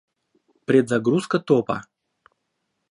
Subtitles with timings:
[0.67, 1.77] Предзагрузка топа